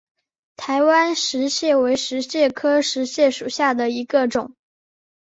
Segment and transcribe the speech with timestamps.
[0.55, 4.55] 台湾石蟹为石蟹科石蟹属下的一个种。